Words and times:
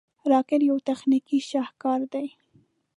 راکټ 0.31 0.61
یو 0.69 0.77
تخنیکي 0.87 1.37
شاهکار 1.49 1.99
دی 2.13 2.27